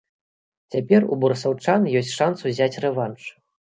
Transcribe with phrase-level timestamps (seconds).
[0.75, 3.21] Цяпер у барысаўчан ёсць шанс узяць рэванш.